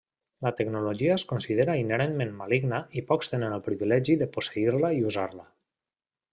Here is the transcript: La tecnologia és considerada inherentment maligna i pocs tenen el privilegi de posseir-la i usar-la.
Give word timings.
La 0.45 0.51
tecnologia 0.59 1.17
és 1.21 1.25
considerada 1.31 1.75
inherentment 1.81 2.33
maligna 2.41 2.81
i 3.01 3.05
pocs 3.11 3.31
tenen 3.35 3.55
el 3.61 3.63
privilegi 3.71 4.19
de 4.25 4.33
posseir-la 4.39 4.95
i 5.01 5.07
usar-la. 5.13 5.49